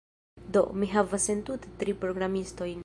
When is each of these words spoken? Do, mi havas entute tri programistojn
Do, 0.55 0.63
mi 0.83 0.89
havas 0.95 1.29
entute 1.35 1.73
tri 1.83 1.99
programistojn 2.05 2.79